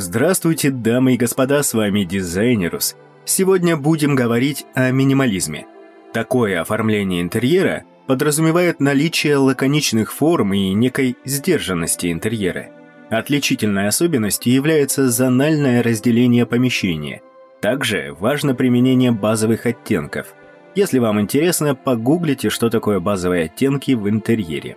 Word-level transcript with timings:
Здравствуйте, 0.00 0.70
дамы 0.70 1.14
и 1.14 1.16
господа, 1.16 1.64
с 1.64 1.74
вами 1.74 2.04
Дизайнерус. 2.04 2.94
Сегодня 3.24 3.76
будем 3.76 4.14
говорить 4.14 4.64
о 4.74 4.92
минимализме. 4.92 5.66
Такое 6.12 6.60
оформление 6.60 7.20
интерьера 7.20 7.82
подразумевает 8.06 8.78
наличие 8.78 9.38
лаконичных 9.38 10.12
форм 10.12 10.54
и 10.54 10.72
некой 10.72 11.16
сдержанности 11.24 12.12
интерьера. 12.12 12.68
Отличительной 13.10 13.88
особенностью 13.88 14.52
является 14.52 15.10
зональное 15.10 15.82
разделение 15.82 16.46
помещения. 16.46 17.20
Также 17.60 18.14
важно 18.20 18.54
применение 18.54 19.10
базовых 19.10 19.66
оттенков. 19.66 20.28
Если 20.76 21.00
вам 21.00 21.20
интересно, 21.20 21.74
погуглите, 21.74 22.50
что 22.50 22.70
такое 22.70 23.00
базовые 23.00 23.46
оттенки 23.46 23.92
в 23.92 24.08
интерьере. 24.08 24.76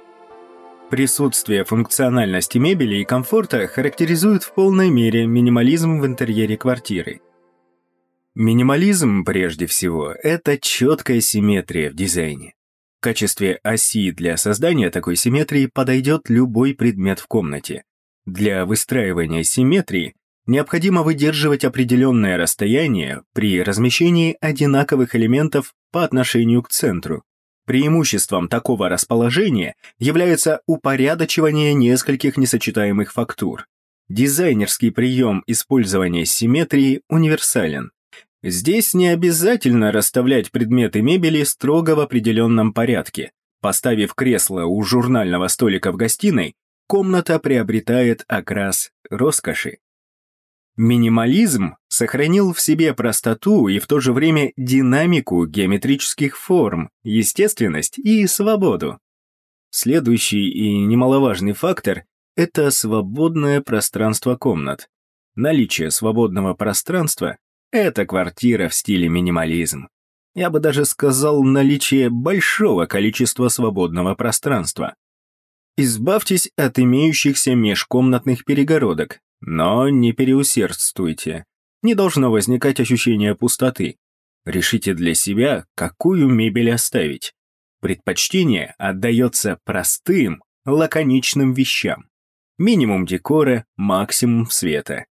Присутствие 0.92 1.64
функциональности 1.64 2.58
мебели 2.58 2.98
и 2.98 3.06
комфорта 3.06 3.66
характеризует 3.66 4.44
в 4.44 4.54
полной 4.54 4.90
мере 4.90 5.26
минимализм 5.26 6.02
в 6.02 6.06
интерьере 6.06 6.58
квартиры. 6.58 7.22
Минимализм, 8.36 9.24
прежде 9.24 9.68
всего, 9.68 10.12
это 10.12 10.58
четкая 10.58 11.22
симметрия 11.22 11.92
в 11.92 11.94
дизайне. 11.94 12.56
В 13.00 13.04
качестве 13.04 13.62
оси 13.64 14.12
для 14.12 14.36
создания 14.36 14.90
такой 14.90 15.16
симметрии 15.16 15.68
подойдет 15.74 16.30
любой 16.30 16.74
предмет 16.74 17.20
в 17.20 17.28
комнате. 17.28 17.86
Для 18.26 18.66
выстраивания 18.66 19.44
симметрии 19.44 20.16
необходимо 20.46 21.04
выдерживать 21.04 21.64
определенное 21.64 22.36
расстояние 22.36 23.22
при 23.34 23.64
размещении 23.64 24.36
одинаковых 24.42 25.16
элементов 25.16 25.74
по 25.94 26.04
отношению 26.04 26.62
к 26.62 26.68
центру, 26.68 27.24
Преимуществом 27.66 28.48
такого 28.48 28.90
расположения 28.90 29.76
является 30.00 30.62
упорядочивание 30.66 31.74
нескольких 31.74 32.38
несочетаемых 32.38 33.14
фактур. 33.14 33.68
Дизайнерский 34.10 34.92
прием 34.92 35.44
использования 35.48 36.26
симметрии 36.26 37.02
универсален. 37.08 37.92
Здесь 38.44 38.94
не 38.94 39.08
обязательно 39.08 39.92
расставлять 39.92 40.52
предметы 40.52 41.02
мебели 41.02 41.44
строго 41.44 41.96
в 41.96 42.00
определенном 42.00 42.74
порядке. 42.74 43.32
Поставив 43.62 44.16
кресло 44.16 44.66
у 44.66 44.82
журнального 44.82 45.48
столика 45.48 45.92
в 45.92 45.96
гостиной, 45.96 46.56
комната 46.88 47.38
приобретает 47.38 48.26
окрас 48.28 48.90
роскоши. 49.10 49.78
Минимализм 50.78 51.76
сохранил 51.90 52.54
в 52.54 52.62
себе 52.62 52.94
простоту 52.94 53.68
и 53.68 53.80
в 53.80 53.88
то 53.88 54.00
же 54.00 54.14
время 54.14 54.54
динамику 54.56 55.46
геометрических 55.46 56.38
форм, 56.38 56.90
естественность 57.04 58.00
и 58.00 58.26
свободу. 58.26 58.98
Следующий 59.70 60.50
и 60.50 60.86
немаловажный 60.86 61.54
фактор– 61.54 62.06
это 62.36 62.72
свободное 62.72 63.62
пространство 63.62 64.36
комнат. 64.36 64.90
Наличие 65.36 65.92
свободного 65.92 66.54
пространства– 66.54 67.38
это 67.72 68.06
квартира 68.06 68.70
в 68.70 68.74
стиле 68.74 69.10
минимализм. 69.10 69.90
Я 70.36 70.50
бы 70.50 70.62
даже 70.62 70.86
сказал 70.86 71.44
наличие 71.44 72.10
большого 72.10 72.86
количества 72.86 73.50
свободного 73.50 74.16
пространства. 74.16 74.96
Избавьтесь 75.76 76.50
от 76.56 76.80
имеющихся 76.80 77.56
межкомнатных 77.56 78.46
перегородок, 78.46 79.20
но 79.42 79.90
не 79.90 80.14
переусердствуйте. 80.14 81.46
Не 81.82 81.96
должно 81.96 82.32
возникать 82.32 82.80
ощущение 82.80 83.36
пустоты. 83.36 83.98
Решите 84.46 84.94
для 84.94 85.14
себя, 85.14 85.66
какую 85.76 86.30
мебель 86.30 86.72
оставить. 86.72 87.34
Предпочтение 87.82 88.76
отдается 88.78 89.60
простым, 89.66 90.44
лаконичным 90.66 91.54
вещам. 91.54 92.08
Минимум 92.58 93.06
декора, 93.06 93.66
максимум 93.76 94.48
света. 94.48 95.06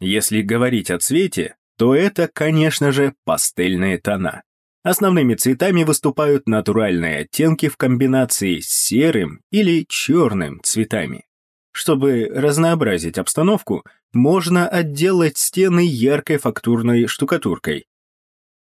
Если 0.00 0.42
говорить 0.42 0.90
о 0.90 0.98
цвете, 0.98 1.56
то 1.78 1.94
это, 1.94 2.28
конечно 2.28 2.92
же, 2.92 3.14
пастельные 3.24 3.98
тона. 3.98 4.42
Основными 4.82 5.34
цветами 5.34 5.84
выступают 5.84 6.46
натуральные 6.46 7.20
оттенки 7.20 7.68
в 7.68 7.76
комбинации 7.76 8.60
с 8.60 8.68
серым 8.68 9.40
или 9.50 9.86
черным 9.88 10.60
цветами. 10.62 11.24
Чтобы 11.72 12.28
разнообразить 12.32 13.18
обстановку, 13.18 13.84
можно 14.12 14.68
отделать 14.68 15.38
стены 15.38 15.86
яркой 15.86 16.38
фактурной 16.38 17.06
штукатуркой. 17.06 17.86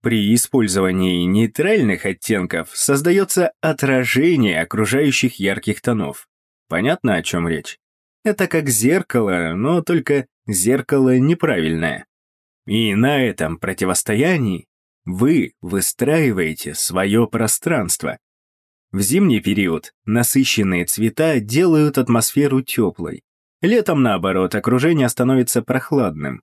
При 0.02 0.34
использовании 0.34 1.26
нейтральных 1.26 2.06
оттенков 2.06 2.70
создается 2.74 3.52
отражение 3.62 4.62
окружающих 4.62 5.40
ярких 5.40 5.82
тонов. 5.82 6.28
Понятно, 6.70 7.16
о 7.16 7.24
чем 7.24 7.48
речь? 7.48 7.80
Это 8.24 8.48
как 8.48 8.70
зеркало, 8.70 9.54
но 9.56 9.82
только 9.82 10.28
зеркало 10.48 11.18
неправильное. 11.18 12.06
И 12.66 12.96
на 12.96 13.26
этом 13.26 13.58
противостоянии 13.58 14.68
вы 15.06 15.54
выстраиваете 15.62 16.76
свое 16.76 17.28
пространство, 17.28 18.20
в 18.92 19.02
зимний 19.02 19.40
период 19.40 19.94
насыщенные 20.06 20.86
цвета 20.86 21.40
делают 21.40 21.98
атмосферу 21.98 22.62
теплой. 22.62 23.24
Летом, 23.62 24.02
наоборот, 24.02 24.56
окружение 24.56 25.10
становится 25.10 25.62
прохладным. 25.62 26.42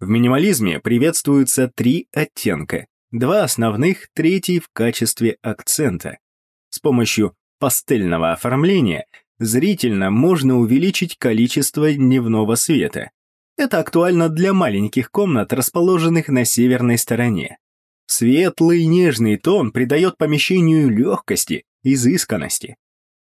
В 0.00 0.08
минимализме 0.08 0.80
приветствуются 0.80 1.70
три 1.74 2.08
оттенка, 2.12 2.86
два 3.12 3.44
основных, 3.44 4.08
третий 4.14 4.58
в 4.58 4.68
качестве 4.72 5.36
акцента. 5.42 6.18
С 6.70 6.80
помощью 6.80 7.34
пастельного 7.58 8.32
оформления 8.32 9.06
зрительно 9.38 10.10
можно 10.10 10.58
увеличить 10.58 11.16
количество 11.18 11.92
дневного 11.92 12.56
света. 12.56 13.10
Это 13.56 13.78
актуально 13.78 14.28
для 14.28 14.52
маленьких 14.52 15.10
комнат, 15.10 15.52
расположенных 15.52 16.28
на 16.28 16.44
северной 16.44 16.98
стороне. 16.98 17.58
Светлый 18.06 18.84
нежный 18.86 19.36
тон 19.36 19.72
придает 19.72 20.16
помещению 20.16 20.90
легкости, 20.90 21.64
изысканности. 21.94 22.76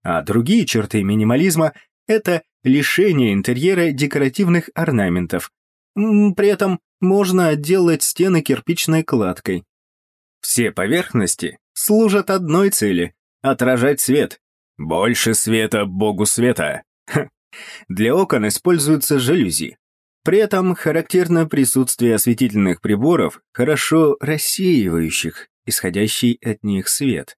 А 0.02 0.22
другие 0.22 0.66
черты 0.66 1.02
минимализма– 1.02 1.72
это 2.06 2.42
лишение 2.62 3.32
интерьера 3.32 3.92
декоративных 3.92 4.70
орнаментов. 4.74 5.50
При 5.94 6.48
этом 6.48 6.80
можно 7.00 7.48
отделать 7.48 8.02
стены 8.02 8.42
кирпичной 8.42 9.02
кладкой. 9.04 9.64
Все 10.40 10.72
поверхности 10.72 11.58
служат 11.72 12.30
одной 12.30 12.70
цели– 12.70 13.14
отражать 13.42 14.00
свет. 14.00 14.40
Больше 14.76 15.34
света 15.34 15.84
богу 15.84 16.26
света. 16.26 16.82
Для 17.88 18.14
окон 18.14 18.46
используются 18.46 19.18
жалюзи. 19.18 19.78
При 20.24 20.38
этом 20.38 20.74
характерно 20.74 21.46
присутствие 21.46 22.16
осветительных 22.16 22.80
приборов, 22.80 23.40
хорошо 23.52 24.16
рассеивающих 24.20 25.48
исходящий 25.68 26.38
от 26.42 26.62
них 26.64 26.88
свет. 26.88 27.36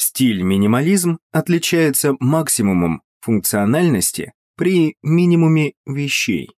Стиль 0.00 0.42
минимализм 0.42 1.18
отличается 1.32 2.14
максимумом 2.20 3.02
функциональности 3.20 4.32
при 4.56 4.96
минимуме 5.02 5.72
вещей. 5.86 6.50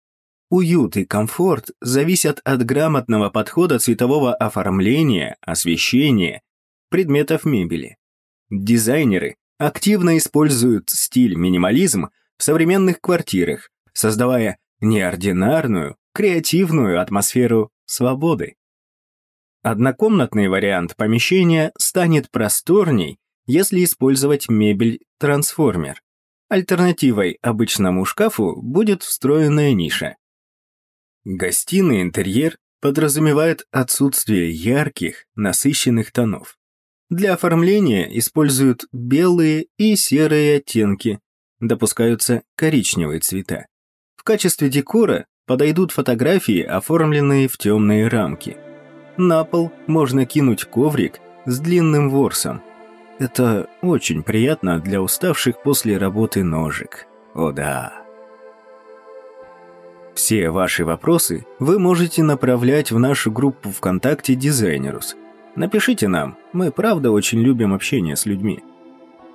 Уют 0.51 0.99
и 0.99 1.07
комфорт 1.07 1.71
зависят 1.81 2.41
от 2.45 2.65
грамотного 2.65 3.31
подхода 3.31 3.79
цветового 3.79 4.35
оформления, 4.35 5.37
освещения, 5.41 6.43
предметов 6.91 7.47
мебели. 7.47 7.97
Дизайнеры 8.51 9.37
активно 9.59 10.19
используют 10.19 10.91
стиль 10.91 11.35
минимализм 11.35 12.11
в 12.37 12.43
современных 12.43 13.01
квартирах, 13.01 13.71
создавая 13.95 14.59
неординарную, 14.81 15.97
креативную 16.13 17.01
атмосферу 17.01 17.71
свободы. 17.87 18.57
Однокомнатный 19.63 20.49
вариант 20.49 20.97
помещения 20.97 21.73
станет 21.79 22.31
просторней 22.31 23.19
если 23.47 23.85
использовать 23.85 24.49
мебель-трансформер. 24.49 26.03
Альтернативой 26.49 27.39
обычному 27.43 28.05
шкафу 28.05 28.61
будет 28.61 29.03
встроенная 29.03 29.73
ниша. 29.73 30.17
Гостиный 31.25 32.03
интерьер 32.03 32.59
подразумевает 32.81 33.67
отсутствие 33.71 34.51
ярких, 34.51 35.27
насыщенных 35.35 36.13
тонов. 36.13 36.57
Для 37.11 37.35
оформления 37.35 38.07
используют 38.19 38.85
белые 38.93 39.67
и 39.77 39.97
серые 39.97 40.57
оттенки, 40.57 41.21
допускаются 41.61 42.43
коричневые 42.57 43.21
цвета. 43.21 43.67
В 44.17 44.23
качестве 44.23 44.69
декора 44.69 45.27
подойдут 45.47 45.93
фотографии, 45.93 46.63
оформленные 46.63 47.49
в 47.49 47.59
темные 47.59 48.09
рамки. 48.09 48.57
На 49.17 49.45
пол 49.45 49.73
можно 49.87 50.25
кинуть 50.25 50.65
коврик 50.65 51.21
с 51.47 51.59
длинным 51.59 52.11
ворсом, 52.11 52.63
это 53.21 53.69
очень 53.83 54.23
приятно 54.23 54.81
для 54.81 55.03
уставших 55.03 55.63
после 55.63 55.99
работы 55.99 56.43
ножек. 56.43 57.07
О 57.35 57.53
да. 57.53 57.93
Все 60.15 60.51
ваши 60.51 60.85
вопросы 60.85 61.47
вы 61.59 61.79
можете 61.79 62.23
направлять 62.23 62.91
в 62.91 62.99
нашу 62.99 63.31
группу 63.31 63.71
ВКонтакте 63.71 64.35
Дизайнерус. 64.35 65.17
Напишите 65.55 66.09
нам, 66.09 66.37
мы 66.53 66.73
правда 66.73 67.11
очень 67.11 67.41
любим 67.41 67.75
общение 67.75 68.17
с 68.17 68.25
людьми. 68.25 68.65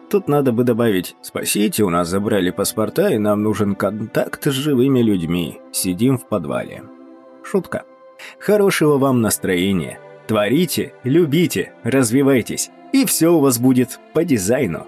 Тут 0.09 0.27
надо 0.27 0.51
бы 0.51 0.63
добавить 0.63 1.15
«Спасите, 1.21 1.83
у 1.83 1.89
нас 1.89 2.07
забрали 2.07 2.51
паспорта, 2.51 3.09
и 3.09 3.17
нам 3.17 3.43
нужен 3.43 3.75
контакт 3.75 4.45
с 4.45 4.51
живыми 4.51 5.01
людьми. 5.01 5.59
Сидим 5.71 6.17
в 6.17 6.27
подвале». 6.27 6.83
Шутка. 7.43 7.85
Хорошего 8.39 8.97
вам 8.97 9.21
настроения. 9.21 9.99
Творите, 10.27 10.93
любите, 11.03 11.73
развивайтесь, 11.83 12.69
и 13.01 13.05
все 13.05 13.33
у 13.33 13.39
вас 13.39 13.59
будет 13.59 13.99
по 14.13 14.23
дизайну. 14.23 14.87